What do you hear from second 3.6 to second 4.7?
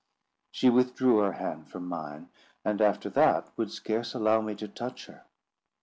scarce allow me to